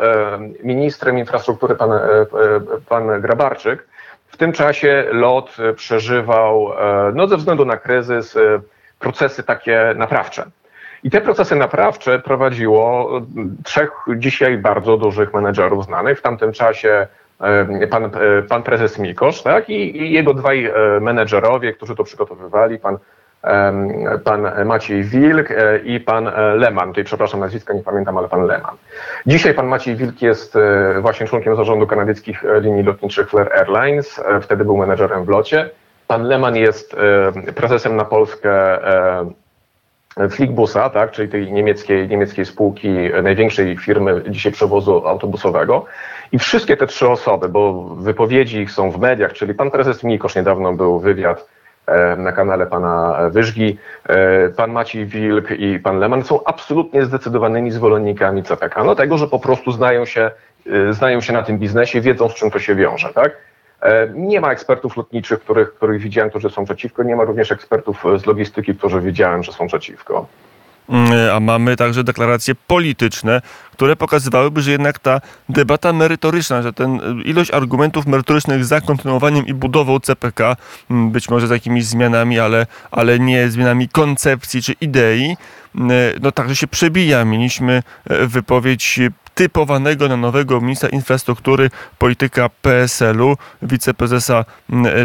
ministrem 0.64 1.18
infrastruktury 1.18 1.76
pan, 1.76 1.92
e, 1.92 2.00
pan 2.90 3.22
Grabarczyk, 3.22 3.88
w 4.34 4.38
tym 4.38 4.52
czasie 4.52 5.06
LOT 5.12 5.58
e, 5.60 5.74
przeżywał, 5.74 6.74
e, 6.74 7.12
no 7.16 7.28
ze 7.28 7.38
względu 7.38 7.66
na 7.66 7.78
kryzys, 7.78 8.38
e, 8.38 8.60
procesy 9.00 9.44
takie 9.44 9.94
naprawcze. 9.98 10.46
I 11.04 11.10
te 11.10 11.22
procesy 11.22 11.56
naprawcze 11.56 12.20
prowadziło 12.20 13.12
trzech 13.64 13.92
dzisiaj 14.18 14.58
bardzo 14.58 14.98
dużych 14.98 15.34
menedżerów 15.34 15.86
znanych. 15.86 16.20
W 16.20 16.22
tamtym 16.22 16.52
czasie 16.52 17.08
pan, 17.90 18.12
pan 18.50 18.64
prezes 18.64 19.00
Mikosz 19.00 19.42
tak? 19.42 19.70
I, 19.70 19.98
i 19.98 20.12
jego 20.12 20.34
dwaj 20.34 20.72
menedżerowie, 21.02 21.74
którzy 21.74 21.96
to 21.96 22.04
przygotowywali, 22.04 22.80
pan 22.80 22.98
pan 24.24 24.66
Maciej 24.66 25.04
Wilk 25.04 25.52
e, 25.52 25.78
i 25.78 26.00
pan 26.00 26.28
e, 26.28 26.56
Leman. 26.56 26.88
Tutaj 26.88 27.04
przepraszam 27.04 27.40
nazwiska, 27.40 27.74
nie 27.74 27.84
pamiętam, 27.84 28.18
ale 28.18 28.30
pan 28.30 28.46
Leman. 28.46 28.76
Dzisiaj 29.26 29.54
pan 29.54 29.68
Maciej 29.68 29.96
Wilk 29.96 30.22
jest 30.22 30.56
e, 30.56 31.02
właśnie 31.02 31.28
członkiem 31.28 31.56
zarządu 31.56 31.88
kanadyjskich 31.88 32.44
linii 32.62 32.84
lotniczych 32.84 33.30
Flair 33.30 33.54
Airlines. 33.54 34.22
Wtedy 34.42 34.66
był 34.66 34.78
menedżerem 34.78 35.26
w 35.26 35.30
locie. 35.30 35.70
Pan 36.08 36.24
Leman 36.24 36.56
jest 36.56 36.96
prezesem 37.56 37.96
na 37.96 38.06
Polskę 38.06 38.80
Flickbusa, 40.30 40.90
tak, 40.90 41.12
czyli 41.12 41.30
tej 41.30 41.52
niemieckiej, 41.52 42.08
niemieckiej 42.08 42.46
spółki, 42.46 42.90
największej 43.24 43.78
firmy 43.78 44.22
dzisiaj 44.30 44.52
przewozu 44.52 45.08
autobusowego. 45.08 45.86
I 46.32 46.40
wszystkie 46.40 46.78
te 46.78 46.88
trzy 46.88 47.10
osoby, 47.10 47.50
bo 47.50 47.84
wypowiedzi 47.84 48.58
ich 48.58 48.72
są 48.72 48.92
w 48.92 49.00
mediach, 49.00 49.34
czyli 49.34 49.54
pan 49.54 49.72
prezes 49.72 50.04
Mikosz 50.04 50.36
niedawno 50.36 50.74
był 50.74 51.00
wywiad 51.00 51.53
na 52.18 52.32
kanale 52.32 52.66
pana 52.66 53.18
Wyżgi. 53.30 53.78
E, 54.10 54.50
pan 54.50 54.72
Maciej 54.72 55.06
Wilk 55.06 55.52
i 55.52 55.80
pan 55.80 56.00
Leman 56.00 56.24
są 56.24 56.44
absolutnie 56.44 57.06
zdecydowanymi 57.06 57.72
zwolennikami 57.72 58.44
CPK. 58.44 58.84
No 58.84 58.96
tego, 58.96 59.18
że 59.18 59.28
po 59.28 59.40
prostu 59.40 59.72
znają 59.72 60.06
się, 60.06 60.32
e, 60.90 60.94
znają 60.94 61.22
się 61.22 61.34
na 61.34 61.44
tym 61.44 61.60
biznesie, 61.60 62.02
wiedzą 62.02 62.30
z 62.30 62.36
czym 62.36 62.52
to 62.52 62.60
się 62.60 62.76
wiąże, 62.76 63.14
tak? 63.14 63.38
Nie 64.14 64.42
ma 64.42 64.52
ekspertów 64.52 64.98
lotniczych, 64.98 65.40
których, 65.40 65.74
których 65.74 66.02
widziałem, 66.02 66.30
którzy 66.30 66.50
są 66.50 66.66
przeciwko. 66.66 67.04
Nie 67.04 67.16
ma 67.16 67.24
również 67.24 67.52
ekspertów 67.52 68.04
z 68.18 68.26
logistyki, 68.26 68.76
którzy 68.76 69.02
widziałem, 69.02 69.44
że 69.44 69.52
są 69.52 69.68
przeciwko. 69.68 70.28
Mm, 70.90 71.36
a 71.36 71.40
mamy 71.40 71.76
także 71.76 72.04
deklaracje 72.04 72.56
polityczne, 72.56 73.42
które 73.72 73.96
pokazywałyby, 73.96 74.62
że 74.62 74.72
jednak 74.72 75.00
ta 75.00 75.22
debata 75.50 75.94
merytoryczna, 75.94 76.62
że 76.62 76.74
ten 76.74 76.96
y, 77.20 77.24
ilość 77.24 77.52
argumentów 77.52 78.08
merytorycznych 78.08 78.66
za 78.66 78.82
kontynuowaniem 78.82 79.48
i 79.48 79.54
budową 79.54 80.00
CPK, 80.00 80.56
mm, 80.92 81.12
być 81.12 81.30
może 81.30 81.48
z 81.48 81.50
jakimiś 81.50 81.86
zmianami, 81.86 82.40
ale, 82.40 82.66
ale 82.92 83.20
nie 83.20 83.50
zmianami 83.50 83.90
koncepcji 83.90 84.62
czy 84.62 84.74
idei, 84.82 85.38
mm, 85.76 85.92
no 86.22 86.32
także 86.32 86.56
się 86.56 86.68
przebija. 86.68 87.26
Mieliśmy 87.26 87.84
e, 88.10 88.28
wypowiedź 88.28 89.00
typowanego 89.36 90.08
na 90.08 90.18
nowego 90.18 90.62
ministra 90.62 90.90
infrastruktury 90.90 91.70
polityka 91.98 92.50
PSL-u, 92.50 93.38
wiceprezesa 93.62 94.46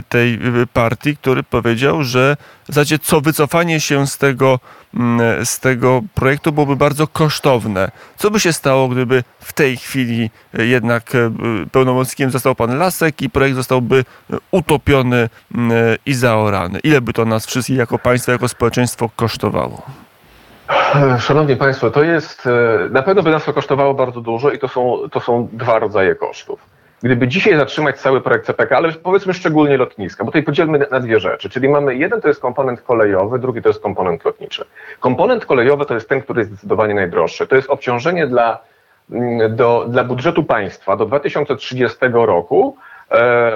tej 0.08 0.38
partii, 0.72 1.16
który 1.16 1.42
powiedział, 1.42 2.04
że 2.04 2.36
w 2.64 2.68
zasadzie 2.68 2.98
co 2.98 3.20
wycofanie 3.20 3.80
się 3.80 4.06
z 4.06 4.18
tego, 4.18 4.60
z 5.44 5.60
tego 5.60 6.02
projektu 6.14 6.52
byłoby 6.52 6.76
bardzo 6.76 7.06
kosztowne. 7.06 7.90
Co 8.16 8.30
by 8.30 8.40
się 8.40 8.52
stało, 8.52 8.88
gdyby 8.88 9.24
w 9.40 9.52
tej 9.52 9.76
chwili 9.76 10.30
jednak 10.58 11.12
pełnomocnikiem 11.72 12.30
został 12.30 12.54
pan 12.54 12.78
Lasek 12.78 13.22
i 13.22 13.30
projekt 13.30 13.56
zostałby 13.56 14.04
utopiony 14.50 15.28
i 16.06 16.14
zaorany? 16.14 16.78
Ile 16.78 17.00
by 17.00 17.12
to 17.12 17.24
nas 17.24 17.46
wszystkich 17.46 17.76
jako 17.76 17.98
państwo, 17.98 18.32
jako 18.32 18.48
społeczeństwo 18.48 19.10
kosztowało? 19.16 20.07
Szanowni 21.18 21.56
Państwo, 21.56 21.90
to 21.90 22.02
jest, 22.02 22.46
e, 22.46 22.88
na 22.90 23.02
pewno 23.02 23.22
by 23.22 23.30
nas 23.30 23.44
to 23.44 23.52
kosztowało 23.52 23.94
bardzo 23.94 24.20
dużo 24.20 24.50
i 24.50 24.58
to 24.58 24.68
są, 24.68 24.98
to 25.12 25.20
są 25.20 25.48
dwa 25.52 25.78
rodzaje 25.78 26.14
kosztów. 26.14 26.60
Gdyby 27.02 27.28
dzisiaj 27.28 27.56
zatrzymać 27.56 28.00
cały 28.00 28.20
projekt 28.20 28.46
CPK, 28.46 28.76
ale 28.76 28.92
powiedzmy 28.92 29.34
szczególnie 29.34 29.76
lotniska, 29.76 30.24
bo 30.24 30.30
tutaj 30.30 30.42
podzielmy 30.42 30.86
na 30.90 31.00
dwie 31.00 31.20
rzeczy, 31.20 31.50
czyli 31.50 31.68
mamy 31.68 31.96
jeden 31.96 32.20
to 32.20 32.28
jest 32.28 32.40
komponent 32.40 32.80
kolejowy, 32.80 33.38
drugi 33.38 33.62
to 33.62 33.68
jest 33.68 33.82
komponent 33.82 34.24
lotniczy. 34.24 34.64
Komponent 35.00 35.46
kolejowy 35.46 35.86
to 35.86 35.94
jest 35.94 36.08
ten, 36.08 36.22
który 36.22 36.40
jest 36.40 36.50
zdecydowanie 36.50 36.94
najdroższy. 36.94 37.46
To 37.46 37.56
jest 37.56 37.70
obciążenie 37.70 38.26
dla, 38.26 38.58
mm, 39.10 39.56
do, 39.56 39.86
dla 39.88 40.04
budżetu 40.04 40.44
państwa 40.44 40.96
do 40.96 41.06
2030 41.06 41.98
roku 42.12 42.76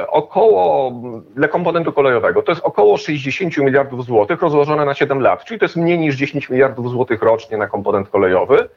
około, 0.09 0.93
dla 1.35 1.49
komponentu 1.49 1.93
kolejowego, 1.93 2.43
to 2.43 2.53
jest 2.53 2.65
około 2.65 2.97
60 2.97 3.57
miliardów 3.57 4.05
złotych 4.05 4.43
rozłożone 4.43 4.85
na 4.85 4.95
7 4.95 5.21
lat, 5.21 5.45
czyli 5.45 5.61
to 5.61 5.65
jest 5.65 5.77
mniej 5.77 5.99
niż 5.99 6.17
10 6.17 6.51
miliardów 6.51 6.91
złotych 6.91 7.23
rocznie 7.23 7.57
na 7.57 7.67
komponent 7.67 8.09
kolejowy, 8.09 8.69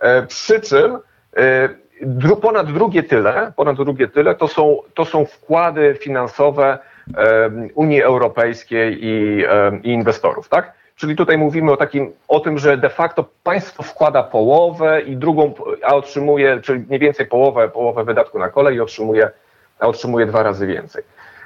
e, 0.00 0.26
przy 0.26 0.60
czym 0.60 0.98
e, 1.36 1.68
ponad 2.42 2.72
drugie 2.72 3.02
tyle, 3.02 3.52
ponad 3.56 3.76
drugie 3.76 4.08
tyle 4.08 4.34
to 4.34 4.48
są, 4.48 4.78
to 4.94 5.04
są 5.04 5.24
wkłady 5.24 5.96
finansowe 6.00 6.78
Unii 7.74 8.02
Europejskiej 8.02 8.98
i, 9.04 9.44
i 9.82 9.88
inwestorów, 9.88 10.48
tak? 10.48 10.72
Czyli 10.96 11.16
tutaj 11.16 11.38
mówimy 11.38 11.72
o 11.72 11.76
takim, 11.76 12.12
o 12.28 12.40
tym, 12.40 12.58
że 12.58 12.76
de 12.76 12.88
facto 12.88 13.24
państwo 13.42 13.82
wkłada 13.82 14.22
połowę 14.22 15.00
i 15.00 15.16
drugą, 15.16 15.54
a 15.82 15.94
otrzymuje, 15.94 16.60
czyli 16.60 16.84
mniej 16.88 16.98
więcej 16.98 17.26
połowę, 17.26 17.68
połowę 17.68 18.04
wydatku 18.04 18.38
na 18.38 18.48
kolej 18.48 18.76
i 18.76 18.80
otrzymuje 18.80 19.30
a 19.82 19.86
otrzymuje 19.86 20.26
dwa 20.26 20.42
razy 20.42 20.66
więcej. 20.66 21.02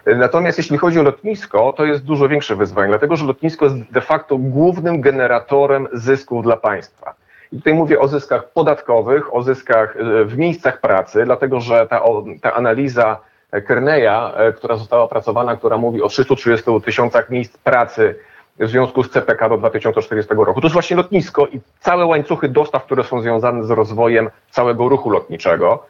Natomiast 0.07 0.59
jeśli 0.59 0.79
chodzi 0.79 1.01
o 1.01 1.03
lotnisko, 1.03 1.73
to 1.77 1.85
jest 1.85 2.05
dużo 2.05 2.29
większe 2.29 2.57
wyzwanie, 2.57 2.89
dlatego 2.89 3.17
że 3.17 3.25
lotnisko 3.25 3.65
jest 3.65 3.77
de 3.91 4.01
facto 4.01 4.39
głównym 4.39 5.01
generatorem 5.01 5.89
zysków 5.93 6.43
dla 6.43 6.57
państwa. 6.57 7.15
I 7.53 7.57
tutaj 7.57 7.75
mówię 7.75 8.01
o 8.01 8.09
zyskach 8.09 8.49
podatkowych, 8.53 9.35
o 9.35 9.43
zyskach 9.43 9.97
e, 9.97 10.25
w 10.25 10.39
miejscach 10.39 10.81
pracy, 10.81 11.25
dlatego 11.25 11.61
że 11.61 11.87
ta, 11.87 12.03
ta 12.43 12.55
analiza 12.55 13.21
Kerneya, 13.67 14.33
e, 14.37 14.53
która 14.53 14.77
została 14.77 15.03
opracowana, 15.03 15.57
która 15.57 15.79
mówi 15.79 16.03
o 16.03 16.09
330 16.09 16.81
tysiącach 16.85 17.31
miejsc 17.31 17.57
pracy 17.57 18.15
w 18.59 18.69
związku 18.69 19.03
z 19.03 19.11
CPK 19.11 19.49
do 19.49 19.59
2040 19.59 20.35
roku. 20.35 20.61
To 20.61 20.67
jest 20.67 20.73
właśnie 20.73 20.97
lotnisko 20.97 21.47
i 21.47 21.61
całe 21.81 22.07
łańcuchy 22.07 22.49
dostaw, 22.49 22.85
które 22.85 23.05
są 23.05 23.21
związane 23.21 23.65
z 23.65 23.71
rozwojem 23.71 24.31
całego 24.51 24.89
ruchu 24.89 25.11
lotniczego 25.11 25.87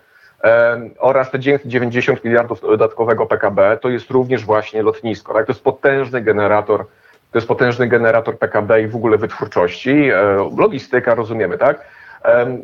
oraz 0.98 1.30
te 1.30 1.38
90 1.64 2.24
miliardów 2.24 2.60
dodatkowego 2.60 3.26
PKB 3.26 3.78
to 3.80 3.88
jest 3.88 4.10
również 4.10 4.44
właśnie 4.44 4.82
lotnisko. 4.82 5.34
Tak? 5.34 5.46
To 5.46 5.52
jest 5.52 5.64
potężny 5.64 6.20
generator, 6.20 6.86
to 7.32 7.38
jest 7.38 7.48
potężny 7.48 7.88
generator 7.88 8.38
PKB 8.38 8.82
i 8.82 8.88
w 8.88 8.96
ogóle 8.96 9.18
wytwórczości. 9.18 10.10
E, 10.10 10.50
logistyka, 10.58 11.14
rozumiemy, 11.14 11.58
tak? 11.58 11.84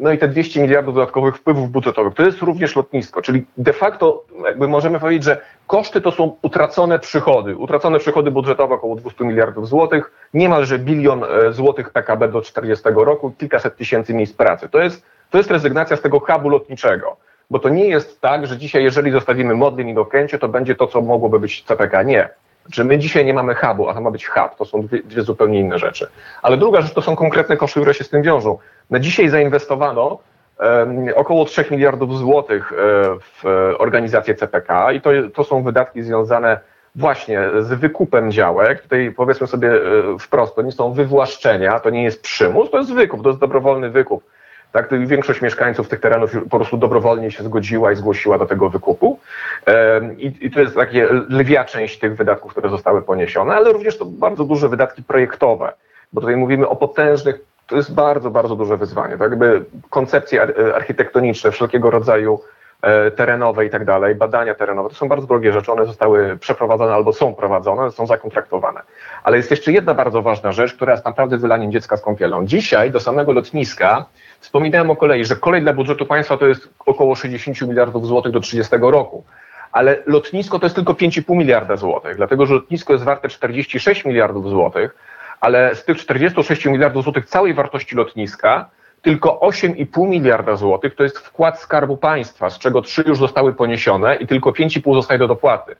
No 0.00 0.12
i 0.12 0.18
te 0.18 0.28
200 0.28 0.62
miliardów 0.62 0.94
dodatkowych 0.94 1.36
wpływów 1.36 1.70
budżetowych, 1.70 2.14
to 2.14 2.22
jest 2.22 2.38
również 2.38 2.76
lotnisko, 2.76 3.22
czyli 3.22 3.46
de 3.56 3.72
facto 3.72 4.24
jakby 4.44 4.68
możemy 4.68 5.00
powiedzieć, 5.00 5.24
że 5.24 5.40
koszty 5.66 6.00
to 6.00 6.10
są 6.10 6.36
utracone 6.42 6.98
przychody, 6.98 7.56
utracone 7.56 7.98
przychody 7.98 8.30
budżetowe 8.30 8.74
około 8.74 8.96
200 8.96 9.24
miliardów 9.24 9.68
złotych, 9.68 10.12
niemalże 10.34 10.78
bilion 10.78 11.24
e, 11.24 11.52
złotych 11.52 11.90
PKB 11.90 12.28
do 12.28 12.42
40 12.42 12.84
roku, 12.94 13.32
kilkaset 13.38 13.76
tysięcy 13.76 14.14
miejsc 14.14 14.36
pracy. 14.36 14.68
To 14.68 14.78
jest, 14.78 15.06
to 15.30 15.38
jest 15.38 15.50
rezygnacja 15.50 15.96
z 15.96 16.02
tego 16.02 16.20
hubu 16.20 16.48
lotniczego 16.48 17.16
bo 17.52 17.58
to 17.58 17.68
nie 17.68 17.88
jest 17.88 18.20
tak, 18.20 18.46
że 18.46 18.58
dzisiaj, 18.58 18.84
jeżeli 18.84 19.10
zostawimy 19.10 19.54
Modlin 19.54 19.88
i 19.88 19.98
Okęcie, 19.98 20.38
to 20.38 20.48
będzie 20.48 20.74
to, 20.74 20.86
co 20.86 21.00
mogłoby 21.00 21.40
być 21.40 21.62
CPK. 21.62 22.02
Nie. 22.02 22.28
Znaczy 22.66 22.84
my 22.84 22.98
dzisiaj 22.98 23.24
nie 23.24 23.34
mamy 23.34 23.54
hubu, 23.54 23.88
a 23.88 23.94
to 23.94 24.00
ma 24.00 24.10
być 24.10 24.26
hub. 24.26 24.56
To 24.58 24.64
są 24.64 24.82
dwie, 24.82 25.02
dwie, 25.02 25.22
zupełnie 25.22 25.60
inne 25.60 25.78
rzeczy. 25.78 26.06
Ale 26.42 26.56
druga 26.56 26.80
rzecz 26.80 26.94
to 26.94 27.02
są 27.02 27.16
konkretne 27.16 27.56
koszty, 27.56 27.80
które 27.80 27.94
się 27.94 28.04
z 28.04 28.08
tym 28.08 28.22
wiążą. 28.22 28.58
Na 28.90 28.98
dzisiaj 28.98 29.28
zainwestowano 29.28 30.18
um, 30.60 31.06
około 31.14 31.44
3 31.44 31.64
miliardów 31.70 32.18
złotych 32.18 32.72
e, 32.72 32.76
w 33.20 33.44
organizację 33.78 34.34
CPK 34.34 34.92
i 34.92 35.00
to, 35.00 35.10
to 35.34 35.44
są 35.44 35.62
wydatki 35.62 36.02
związane 36.02 36.60
właśnie 36.94 37.40
z 37.60 37.72
wykupem 37.72 38.32
działek. 38.32 38.82
Tutaj 38.82 39.12
powiedzmy 39.16 39.46
sobie 39.46 39.68
e, 39.72 39.80
wprost, 40.18 40.54
to 40.54 40.62
nie 40.62 40.72
są 40.72 40.92
wywłaszczenia, 40.92 41.80
to 41.80 41.90
nie 41.90 42.04
jest 42.04 42.22
przymus, 42.22 42.70
to 42.70 42.78
jest 42.78 42.94
wykup, 42.94 43.22
to 43.22 43.28
jest 43.28 43.40
dobrowolny 43.40 43.90
wykup 43.90 44.24
tak, 44.72 45.06
większość 45.06 45.40
mieszkańców 45.40 45.88
tych 45.88 46.00
terenów 46.00 46.32
po 46.50 46.56
prostu 46.56 46.76
dobrowolnie 46.76 47.30
się 47.30 47.44
zgodziła 47.44 47.92
i 47.92 47.96
zgłosiła 47.96 48.38
do 48.38 48.46
tego 48.46 48.70
wykupu. 48.70 49.18
I, 50.18 50.32
I, 50.40 50.50
to 50.50 50.60
jest 50.60 50.74
takie 50.74 51.08
lwia 51.28 51.64
część 51.64 51.98
tych 51.98 52.16
wydatków, 52.16 52.50
które 52.50 52.70
zostały 52.70 53.02
poniesione, 53.02 53.54
ale 53.54 53.72
również 53.72 53.98
to 53.98 54.04
bardzo 54.04 54.44
duże 54.44 54.68
wydatki 54.68 55.02
projektowe, 55.02 55.72
bo 56.12 56.20
tutaj 56.20 56.36
mówimy 56.36 56.68
o 56.68 56.76
potężnych, 56.76 57.40
to 57.66 57.76
jest 57.76 57.94
bardzo, 57.94 58.30
bardzo 58.30 58.56
duże 58.56 58.76
wyzwanie. 58.76 59.18
Tak? 59.18 59.30
Jakby 59.30 59.64
koncepcje 59.90 60.42
architektoniczne, 60.74 61.50
wszelkiego 61.50 61.90
rodzaju 61.90 62.40
e, 62.40 62.61
terenowe 63.16 63.66
i 63.66 63.70
tak 63.70 63.84
dalej, 63.84 64.14
badania 64.14 64.54
terenowe, 64.54 64.88
to 64.88 64.94
są 64.94 65.08
bardzo 65.08 65.26
drogie 65.26 65.52
rzeczy, 65.52 65.72
one 65.72 65.86
zostały 65.86 66.38
przeprowadzone 66.38 66.94
albo 66.94 67.12
są 67.12 67.34
prowadzone, 67.34 67.90
są 67.90 68.06
zakontraktowane. 68.06 68.80
Ale 69.24 69.36
jest 69.36 69.50
jeszcze 69.50 69.72
jedna 69.72 69.94
bardzo 69.94 70.22
ważna 70.22 70.52
rzecz, 70.52 70.74
która 70.74 70.92
jest 70.92 71.04
naprawdę 71.04 71.38
wylaniem 71.38 71.72
dziecka 71.72 71.96
z 71.96 72.02
kąpielą. 72.02 72.46
Dzisiaj 72.46 72.90
do 72.90 73.00
samego 73.00 73.32
lotniska 73.32 74.06
Wspominałem 74.42 74.90
o 74.90 74.96
kolei, 74.96 75.24
że 75.24 75.36
kolej 75.36 75.62
dla 75.62 75.72
budżetu 75.72 76.06
państwa 76.06 76.36
to 76.36 76.46
jest 76.46 76.68
około 76.86 77.14
60 77.14 77.60
miliardów 77.62 78.06
złotych 78.06 78.32
do 78.32 78.40
30 78.40 78.76
roku, 78.80 79.24
ale 79.72 80.02
lotnisko 80.06 80.58
to 80.58 80.66
jest 80.66 80.76
tylko 80.76 80.92
5,5 80.92 81.36
miliarda 81.36 81.76
złotych, 81.76 82.16
dlatego 82.16 82.46
że 82.46 82.54
lotnisko 82.54 82.92
jest 82.92 83.04
warte 83.04 83.28
46 83.28 84.04
miliardów 84.04 84.48
złotych, 84.48 84.96
ale 85.40 85.74
z 85.74 85.84
tych 85.84 85.96
46 85.96 86.66
miliardów 86.66 87.04
złotych 87.04 87.26
całej 87.26 87.54
wartości 87.54 87.96
lotniska 87.96 88.70
tylko 89.02 89.40
8,5 89.42 90.08
miliarda 90.08 90.56
złotych 90.56 90.94
to 90.94 91.02
jest 91.02 91.18
wkład 91.18 91.60
Skarbu 91.60 91.96
Państwa, 91.96 92.50
z 92.50 92.58
czego 92.58 92.82
3 92.82 93.04
już 93.06 93.18
zostały 93.18 93.52
poniesione 93.52 94.16
i 94.16 94.26
tylko 94.26 94.50
5,5 94.50 94.94
zostaje 94.94 95.18
do 95.18 95.28
dopłaty. 95.28 95.76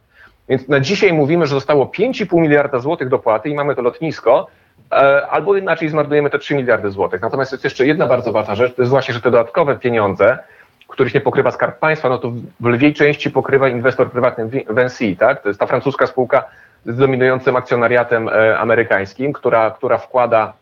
Więc 0.48 0.68
na 0.68 0.80
dzisiaj 0.80 1.12
mówimy, 1.12 1.46
że 1.46 1.54
zostało 1.54 1.86
5,5 1.86 2.40
miliarda 2.40 2.78
złotych 2.78 3.08
dopłaty 3.08 3.48
i 3.48 3.54
mamy 3.54 3.74
to 3.74 3.82
lotnisko, 3.82 4.46
E, 4.92 5.26
albo 5.26 5.56
inaczej 5.56 5.88
zmarnujemy 5.88 6.30
te 6.30 6.38
3 6.38 6.54
miliardy 6.54 6.90
złotych. 6.90 7.22
Natomiast 7.22 7.52
jest 7.52 7.64
jeszcze 7.64 7.86
jedna 7.86 8.06
bardzo 8.06 8.32
ważna 8.32 8.54
rzecz, 8.54 8.74
to 8.74 8.82
jest 8.82 8.90
właśnie, 8.90 9.14
że 9.14 9.20
te 9.20 9.30
dodatkowe 9.30 9.76
pieniądze, 9.76 10.38
których 10.88 11.14
nie 11.14 11.20
pokrywa 11.20 11.50
Skarb 11.50 11.78
Państwa, 11.78 12.08
no 12.08 12.18
to 12.18 12.32
w 12.60 12.66
lwiej 12.66 12.94
części 12.94 13.30
pokrywa 13.30 13.68
inwestor 13.68 14.10
prywatny 14.10 14.48
Vinci, 14.48 15.16
tak? 15.16 15.42
To 15.42 15.48
jest 15.48 15.60
ta 15.60 15.66
francuska 15.66 16.06
spółka 16.06 16.44
z 16.86 16.96
dominującym 16.96 17.56
akcjonariatem 17.56 18.28
e, 18.28 18.58
amerykańskim, 18.58 19.32
która, 19.32 19.70
która 19.70 19.98
wkłada, 19.98 20.52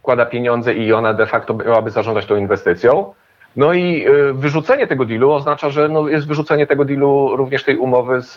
wkłada 0.00 0.26
pieniądze 0.26 0.74
i 0.74 0.92
ona 0.92 1.14
de 1.14 1.26
facto 1.26 1.54
miałaby 1.54 1.90
zarządzać 1.90 2.26
tą 2.26 2.36
inwestycją. 2.36 3.14
No 3.56 3.72
i 3.72 4.06
e, 4.06 4.32
wyrzucenie 4.32 4.86
tego 4.86 5.04
dealu 5.04 5.32
oznacza, 5.32 5.70
że 5.70 5.88
no 5.88 6.08
jest 6.08 6.26
wyrzucenie 6.26 6.66
tego 6.66 6.84
dealu 6.84 7.36
również 7.36 7.64
tej 7.64 7.76
umowy, 7.76 8.22
z 8.22 8.36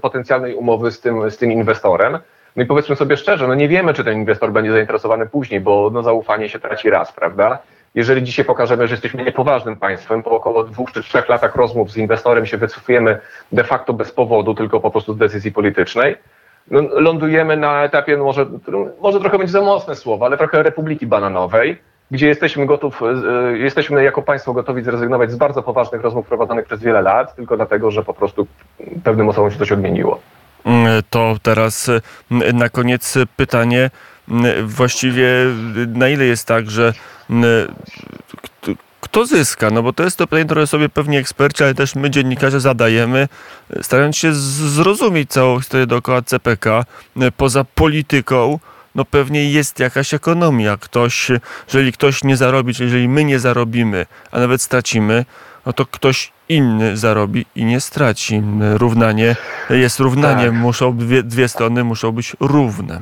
potencjalnej 0.00 0.54
umowy 0.54 0.90
z 0.90 1.00
tym, 1.00 1.30
z 1.30 1.36
tym 1.36 1.52
inwestorem. 1.52 2.18
No 2.56 2.62
i 2.62 2.66
powiedzmy 2.66 2.96
sobie 2.96 3.16
szczerze, 3.16 3.48
no 3.48 3.54
nie 3.54 3.68
wiemy, 3.68 3.94
czy 3.94 4.04
ten 4.04 4.18
inwestor 4.18 4.52
będzie 4.52 4.72
zainteresowany 4.72 5.26
później, 5.26 5.60
bo 5.60 5.90
no 5.92 6.02
zaufanie 6.02 6.48
się 6.48 6.58
traci 6.58 6.90
raz, 6.90 7.12
prawda? 7.12 7.58
Jeżeli 7.94 8.22
dzisiaj 8.22 8.44
pokażemy, 8.44 8.88
że 8.88 8.94
jesteśmy 8.94 9.24
niepoważnym 9.24 9.76
państwem, 9.76 10.22
po 10.22 10.30
około 10.30 10.64
dwóch 10.64 10.92
czy 10.92 11.02
trzech 11.02 11.28
latach 11.28 11.56
rozmów 11.56 11.90
z 11.90 11.96
inwestorem 11.96 12.46
się 12.46 12.56
wycofujemy 12.56 13.18
de 13.52 13.64
facto 13.64 13.92
bez 13.92 14.12
powodu, 14.12 14.54
tylko 14.54 14.80
po 14.80 14.90
prostu 14.90 15.14
z 15.14 15.16
decyzji 15.16 15.52
politycznej, 15.52 16.16
lądujemy 16.70 17.56
na 17.56 17.84
etapie, 17.84 18.16
no 18.16 18.24
może, 18.24 18.46
może 19.00 19.20
trochę 19.20 19.38
będzie 19.38 19.52
za 19.52 19.60
mocne 19.60 19.96
słowo, 19.96 20.26
ale 20.26 20.36
trochę 20.36 20.62
republiki 20.62 21.06
bananowej, 21.06 21.78
gdzie 22.10 22.28
jesteśmy 22.28 22.66
gotów, 22.66 23.02
e, 23.02 23.58
jesteśmy 23.58 24.04
jako 24.04 24.22
państwo 24.22 24.52
gotowi 24.52 24.82
zrezygnować 24.82 25.30
z 25.30 25.36
bardzo 25.36 25.62
poważnych 25.62 26.02
rozmów 26.02 26.26
prowadzonych 26.26 26.66
przez 26.66 26.80
wiele 26.80 27.02
lat, 27.02 27.36
tylko 27.36 27.56
dlatego, 27.56 27.90
że 27.90 28.04
po 28.04 28.14
prostu 28.14 28.46
pewnym 29.04 29.28
osobom 29.28 29.50
się 29.50 29.58
coś 29.58 29.72
odmieniło. 29.72 30.20
Mm, 30.64 31.02
to 31.10 31.36
teraz 31.42 31.90
mm, 32.30 32.56
na 32.56 32.68
koniec 32.68 33.14
pytanie, 33.36 33.90
mm, 34.28 34.66
właściwie 34.66 35.28
na 35.94 36.08
ile 36.08 36.24
jest 36.24 36.48
tak, 36.48 36.70
że 36.70 36.92
kto 39.14 39.26
zyska? 39.26 39.70
No 39.70 39.82
bo 39.82 39.92
to 39.92 40.02
jest 40.02 40.16
to 40.16 40.26
pytanie, 40.26 40.44
które 40.44 40.66
sobie 40.66 40.88
pewnie 40.88 41.18
eksperci, 41.18 41.64
ale 41.64 41.74
też 41.74 41.94
my 41.94 42.10
dziennikarze 42.10 42.60
zadajemy, 42.60 43.28
starając 43.82 44.16
się 44.16 44.34
zrozumieć 44.34 45.30
całą 45.30 45.60
historię 45.60 45.86
dookoła 45.86 46.22
CPK, 46.22 46.84
poza 47.36 47.64
polityką, 47.64 48.58
no 48.94 49.04
pewnie 49.04 49.50
jest 49.50 49.78
jakaś 49.78 50.14
ekonomia. 50.14 50.76
Ktoś, 50.76 51.30
jeżeli 51.66 51.92
ktoś 51.92 52.24
nie 52.24 52.36
zarobi, 52.36 52.74
czy 52.74 52.84
jeżeli 52.84 53.08
my 53.08 53.24
nie 53.24 53.38
zarobimy, 53.38 54.06
a 54.32 54.38
nawet 54.38 54.62
stracimy, 54.62 55.24
no 55.66 55.72
to 55.72 55.86
ktoś 55.86 56.32
inny 56.48 56.96
zarobi 56.96 57.46
i 57.56 57.64
nie 57.64 57.80
straci. 57.80 58.42
Równanie 58.74 59.36
jest 59.70 60.00
równanie, 60.00 60.46
Tak. 60.46 60.54
muszą 60.54 60.96
dwie, 60.96 61.22
dwie 61.22 61.48
strony 61.48 61.84
muszą 61.84 62.12
być 62.12 62.36
równe. 62.40 63.00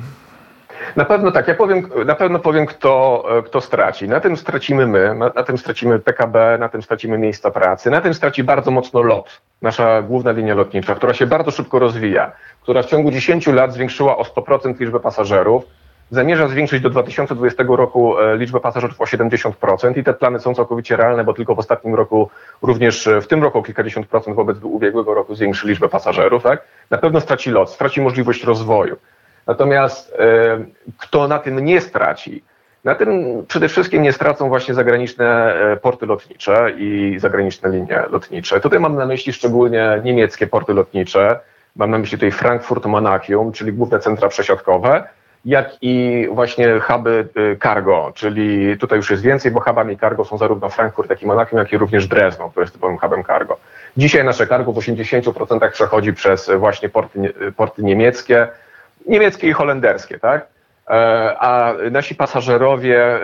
Na 0.95 1.05
pewno 1.05 1.31
tak. 1.31 1.47
Ja 1.47 1.55
powiem, 1.55 1.89
na 2.05 2.15
pewno 2.15 2.39
powiem, 2.39 2.65
kto, 2.65 3.23
e, 3.37 3.43
kto 3.43 3.61
straci. 3.61 4.09
Na 4.09 4.19
tym 4.19 4.37
stracimy 4.37 4.87
my, 4.87 5.15
na, 5.15 5.31
na 5.35 5.43
tym 5.43 5.57
stracimy 5.57 5.99
PKB, 5.99 6.57
na 6.59 6.69
tym 6.69 6.81
stracimy 6.81 7.17
miejsca 7.17 7.51
pracy, 7.51 7.91
na 7.91 8.01
tym 8.01 8.13
straci 8.13 8.43
bardzo 8.43 8.71
mocno 8.71 9.01
LOT, 9.01 9.41
nasza 9.61 10.01
główna 10.01 10.31
linia 10.31 10.55
lotnicza, 10.55 10.95
która 10.95 11.13
się 11.13 11.27
bardzo 11.27 11.51
szybko 11.51 11.79
rozwija, 11.79 12.31
która 12.61 12.83
w 12.83 12.85
ciągu 12.85 13.11
10 13.11 13.47
lat 13.47 13.73
zwiększyła 13.73 14.17
o 14.17 14.23
100% 14.23 14.79
liczbę 14.79 14.99
pasażerów, 14.99 15.63
zamierza 16.11 16.47
zwiększyć 16.47 16.81
do 16.81 16.89
2020 16.89 17.63
roku 17.67 18.19
e, 18.19 18.37
liczbę 18.37 18.59
pasażerów 18.59 19.01
o 19.01 19.03
70% 19.03 19.97
i 19.97 20.03
te 20.03 20.13
plany 20.13 20.39
są 20.39 20.55
całkowicie 20.55 20.95
realne, 20.95 21.23
bo 21.23 21.33
tylko 21.33 21.55
w 21.55 21.59
ostatnim 21.59 21.95
roku, 21.95 22.29
również 22.61 23.07
e, 23.07 23.21
w 23.21 23.27
tym 23.27 23.43
roku 23.43 23.57
o 23.59 23.63
kilkadziesiąt 23.63 24.07
procent 24.07 24.35
wobec 24.35 24.57
ubiegłego 24.63 25.13
roku 25.13 25.35
zwiększy 25.35 25.67
liczbę 25.67 25.89
pasażerów. 25.89 26.43
Tak? 26.43 26.63
Na 26.89 26.97
pewno 26.97 27.21
straci 27.21 27.51
lot, 27.51 27.69
straci 27.69 28.01
możliwość 28.01 28.43
rozwoju. 28.43 28.95
Natomiast 29.47 30.15
e, 30.19 30.65
kto 30.97 31.27
na 31.27 31.39
tym 31.39 31.65
nie 31.65 31.81
straci? 31.81 32.43
Na 32.83 32.95
tym 32.95 33.43
przede 33.47 33.69
wszystkim 33.69 34.03
nie 34.03 34.13
stracą 34.13 34.49
właśnie 34.49 34.73
zagraniczne 34.73 35.55
e, 35.55 35.77
porty 35.77 36.05
lotnicze 36.05 36.71
i 36.77 37.15
zagraniczne 37.19 37.69
linie 37.69 38.03
lotnicze. 38.09 38.59
Tutaj 38.59 38.79
mam 38.79 38.95
na 38.95 39.05
myśli 39.05 39.33
szczególnie 39.33 40.01
niemieckie 40.03 40.47
porty 40.47 40.73
lotnicze. 40.73 41.39
Mam 41.75 41.91
na 41.91 41.97
myśli 41.97 42.17
tutaj 42.17 42.31
Frankfurt, 42.31 42.85
Monachium, 42.85 43.51
czyli 43.51 43.73
główne 43.73 43.99
centra 43.99 44.29
przesiadkowe, 44.29 45.03
jak 45.45 45.69
i 45.81 46.27
właśnie 46.31 46.79
huby 46.79 47.27
e, 47.35 47.55
cargo, 47.57 48.11
czyli 48.15 48.77
tutaj 48.77 48.97
już 48.97 49.11
jest 49.11 49.23
więcej, 49.23 49.51
bo 49.51 49.59
hubami 49.59 49.97
cargo 49.97 50.25
są 50.25 50.37
zarówno 50.37 50.69
Frankfurt, 50.69 51.09
jak 51.09 51.21
i 51.21 51.25
Monachium, 51.25 51.59
jak 51.59 51.73
i 51.73 51.77
również 51.77 52.07
Drezno, 52.07 52.49
który 52.49 52.63
jest 52.63 52.73
typowym 52.73 52.97
hubem 52.97 53.23
cargo. 53.23 53.57
Dzisiaj 53.97 54.23
nasze 54.23 54.47
cargo 54.47 54.73
w 54.73 54.75
80% 54.75 55.71
przechodzi 55.71 56.13
przez 56.13 56.51
właśnie 56.57 56.89
porty, 56.89 57.33
porty 57.55 57.83
niemieckie, 57.83 58.47
niemieckie 59.07 59.47
i 59.47 59.53
holenderskie, 59.53 60.19
tak? 60.19 60.47
E, 60.89 61.35
A 61.39 61.73
nasi 61.91 62.15
pasażerowie 62.15 62.99
e, 63.15 63.19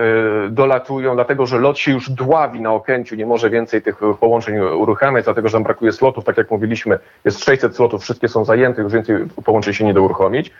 dolatują, 0.49 1.15
dlatego 1.15 1.45
że 1.45 1.59
lot 1.59 1.77
się 1.79 1.91
już 1.91 2.09
dławi 2.09 2.61
na 2.61 2.73
Okęciu, 2.73 3.15
nie 3.15 3.25
może 3.25 3.49
więcej 3.49 3.81
tych 3.81 3.95
połączeń 4.19 4.59
uruchamiać, 4.59 5.25
dlatego 5.25 5.49
że 5.49 5.57
nam 5.57 5.63
brakuje 5.63 5.91
slotów, 5.91 6.23
tak 6.25 6.37
jak 6.37 6.51
mówiliśmy, 6.51 6.99
jest 7.25 7.43
600 7.45 7.75
slotów, 7.75 8.01
wszystkie 8.03 8.27
są 8.27 8.45
zajęte, 8.45 8.81
już 8.81 8.93
więcej 8.93 9.15
połączeń 9.45 9.73
się 9.73 9.85
nie 9.85 9.93
da 9.93 10.01
uruchomić. 10.01 10.51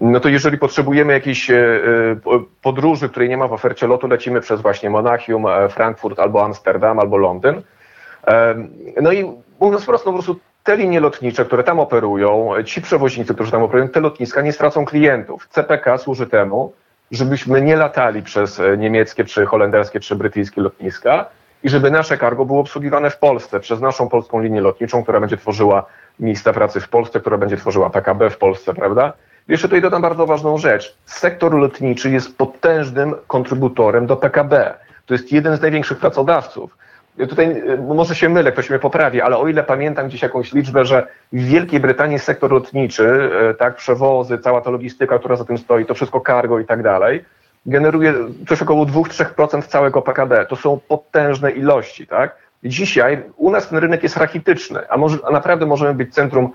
No 0.00 0.20
to 0.20 0.28
jeżeli 0.28 0.58
potrzebujemy 0.58 1.12
jakiejś 1.12 1.50
e, 1.50 1.56
po- 2.24 2.40
podróży, 2.62 3.08
której 3.08 3.28
nie 3.28 3.36
ma 3.36 3.48
w 3.48 3.52
ofercie 3.52 3.86
lotu, 3.86 4.06
lecimy 4.06 4.40
przez 4.40 4.60
właśnie 4.60 4.90
Monachium, 4.90 5.44
Frankfurt 5.70 6.18
albo 6.18 6.44
Amsterdam, 6.44 6.98
albo 6.98 7.16
Londyn. 7.16 7.62
No 9.02 9.12
i 9.12 9.32
mówiąc 9.60 9.86
prosto, 9.86 10.06
po 10.06 10.12
prostu 10.12 10.36
te 10.64 10.76
linie 10.76 11.00
lotnicze, 11.00 11.44
które 11.44 11.64
tam 11.64 11.80
operują, 11.80 12.50
ci 12.64 12.82
przewoźnicy, 12.82 13.34
którzy 13.34 13.50
tam 13.50 13.62
operują, 13.62 13.88
te 13.88 14.00
lotniska 14.00 14.40
nie 14.42 14.52
stracą 14.52 14.84
klientów. 14.84 15.48
CPK 15.48 15.98
służy 15.98 16.26
temu, 16.26 16.72
żebyśmy 17.10 17.62
nie 17.62 17.76
latali 17.76 18.22
przez 18.22 18.60
e, 18.60 18.76
niemieckie, 18.76 19.24
czy 19.24 19.46
holenderskie, 19.46 20.00
czy 20.00 20.16
brytyjskie 20.16 20.60
lotniska 20.60 21.26
i 21.62 21.68
żeby 21.68 21.90
nasze 21.90 22.18
cargo 22.18 22.44
było 22.44 22.60
obsługiwane 22.60 23.10
w 23.10 23.18
Polsce 23.18 23.60
przez 23.60 23.80
naszą 23.80 24.08
polską 24.08 24.40
linię 24.40 24.60
lotniczą, 24.60 25.02
która 25.02 25.20
będzie 25.20 25.36
tworzyła 25.36 25.86
miejsca 26.20 26.52
pracy 26.52 26.80
w 26.80 26.88
Polsce, 26.88 27.20
która 27.20 27.38
będzie 27.38 27.56
tworzyła 27.56 27.90
PKB 27.90 28.30
w 28.30 28.38
Polsce, 28.38 28.74
prawda? 28.74 29.12
Jeszcze 29.48 29.68
tutaj 29.68 29.82
dodam 29.82 30.02
bardzo 30.02 30.26
ważną 30.26 30.58
rzecz. 30.58 30.96
Sektor 31.04 31.54
lotniczy 31.54 32.10
jest 32.10 32.38
potężnym 32.38 33.14
kontrybutorem 33.26 34.06
do 34.06 34.16
PKB. 34.16 34.74
To 35.06 35.14
jest 35.14 35.32
jeden 35.32 35.56
z 35.56 35.60
największych 35.60 35.98
pracodawców. 35.98 36.76
Tutaj 37.18 37.50
y, 37.50 37.78
może 37.78 38.14
się 38.14 38.28
mylę, 38.28 38.52
ktoś 38.52 38.70
mnie 38.70 38.78
poprawi, 38.78 39.20
ale 39.20 39.36
o 39.36 39.48
ile 39.48 39.64
pamiętam 39.64 40.08
gdzieś 40.08 40.22
jakąś 40.22 40.52
liczbę, 40.52 40.84
że 40.84 41.06
w 41.32 41.44
Wielkiej 41.44 41.80
Brytanii 41.80 42.18
sektor 42.18 42.52
lotniczy, 42.52 43.30
y, 43.50 43.54
tak, 43.54 43.76
przewozy, 43.76 44.38
cała 44.38 44.60
ta 44.60 44.70
logistyka, 44.70 45.18
która 45.18 45.36
za 45.36 45.44
tym 45.44 45.58
stoi, 45.58 45.86
to 45.86 45.94
wszystko 45.94 46.20
cargo 46.26 46.58
i 46.58 46.64
tak 46.64 46.82
dalej, 46.82 47.24
generuje 47.66 48.14
coś 48.48 48.62
około 48.62 48.86
2-3% 48.86 49.62
całego 49.62 50.02
PKB. 50.02 50.46
To 50.46 50.56
są 50.56 50.80
potężne 50.88 51.50
ilości, 51.50 52.06
tak? 52.06 52.36
Dzisiaj 52.64 53.22
u 53.36 53.50
nas 53.50 53.68
ten 53.68 53.78
rynek 53.78 54.02
jest 54.02 54.16
rachityczny, 54.16 54.88
a, 54.88 54.96
może, 54.96 55.18
a 55.24 55.30
naprawdę 55.30 55.66
możemy 55.66 55.94
być 55.94 56.14
centrum, 56.14 56.52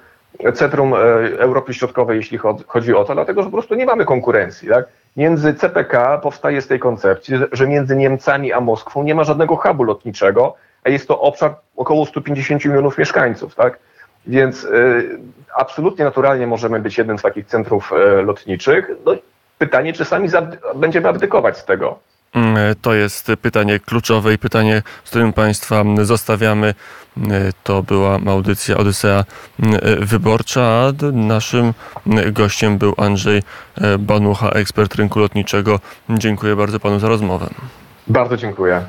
centrum 0.53 0.93
e, 0.93 0.97
Europy 1.39 1.73
Środkowej, 1.73 2.17
jeśli 2.17 2.37
chod- 2.37 2.63
chodzi 2.67 2.93
o 2.95 3.03
to, 3.05 3.13
dlatego 3.13 3.41
że 3.43 3.49
po 3.49 3.51
prostu 3.57 3.75
nie 3.75 3.85
mamy 3.85 4.05
konkurencji, 4.05 4.69
tak? 4.69 4.85
Między 5.17 5.53
CPK 5.53 6.17
powstaje 6.17 6.61
z 6.61 6.67
tej 6.67 6.79
koncepcji, 6.79 7.35
że- 7.51 7.67
między 7.67 7.95
Niemcami 7.95 8.53
a 8.53 8.59
Moskwą 8.61 9.03
nie 9.03 9.15
ma 9.15 9.23
żadnego 9.23 9.55
hubu 9.55 9.83
lotniczego, 9.83 10.55
a 10.83 10.89
jest 10.89 11.07
to 11.07 11.21
obszar 11.21 11.55
około 11.77 12.05
150 12.05 12.65
milionów 12.65 12.97
mieszkańców, 12.97 13.55
tak? 13.55 13.79
Więc 14.27 14.63
y, 14.63 15.19
absolutnie 15.55 16.05
naturalnie 16.05 16.47
możemy 16.47 16.79
być 16.79 16.97
jednym 16.97 17.17
z 17.17 17.21
takich 17.21 17.45
centrów 17.45 17.91
e, 17.93 18.21
lotniczych. 18.21 18.91
No, 19.05 19.11
pytanie, 19.57 19.93
czy 19.93 20.05
sami 20.05 20.29
zabdy- 20.29 20.57
będziemy 20.75 21.07
abdykować 21.09 21.57
z 21.57 21.65
tego. 21.65 21.99
Mm, 22.35 22.55
To 22.81 22.93
jest 22.93 23.31
pytanie 23.41 23.79
kluczowe 23.79 24.33
i 24.33 24.37
pytanie, 24.37 24.81
z 25.03 25.09
którym 25.09 25.33
Państwa 25.33 25.83
zostawiamy. 26.01 26.73
Mm, 27.17 27.31
To 27.63 27.83
była 27.83 28.19
audycja 28.27 28.77
Odysea 28.77 29.25
mm, 29.59 29.79
Wyborcza, 30.05 30.91
naszym 31.13 31.73
mm, 32.07 32.33
gościem 32.33 32.77
był 32.77 32.93
Andrzej 32.97 33.43
e, 33.75 33.97
Banucha, 33.97 34.49
ekspert 34.49 34.95
rynku 34.95 35.19
lotniczego. 35.19 35.79
Dziękuję 36.09 36.55
bardzo 36.55 36.79
Panu 36.79 36.99
za 36.99 37.07
rozmowę. 37.07 37.49
Bardzo 38.07 38.37
dziękuję. 38.37 38.81